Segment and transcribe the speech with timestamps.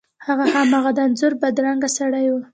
[0.25, 2.35] هغه هماغه د انځور بدرنګه سړی و.